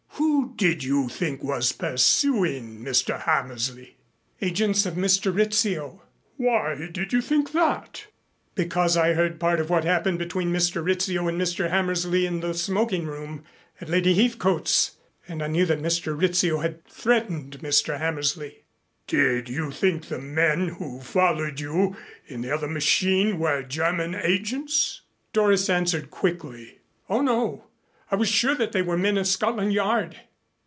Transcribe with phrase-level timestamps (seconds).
[0.15, 3.21] Who did you think was pursuing Mr.
[3.21, 3.95] Hammersley?"
[4.41, 5.33] "Agents of Mr.
[5.35, 6.03] Rizzio."
[6.37, 8.05] "Why did you think that?"
[8.53, 10.83] "Because I heard part of what happened between Mr.
[10.85, 11.69] Rizzio and Mr.
[11.71, 13.43] Hammersley in the smoking room
[13.79, 14.91] at Lady Heathcote's
[15.27, 16.15] and I knew that Mr.
[16.19, 17.97] Rizzio had threatened Mr.
[17.97, 18.63] Hammersley."
[19.07, 21.95] "Did you think the men who followed you
[22.27, 25.01] in the other machine were German agents?"
[25.33, 26.79] Doris answered quickly.
[27.09, 27.63] "Oh, no.
[28.11, 30.17] I was sure that they were men of Scotland Yard."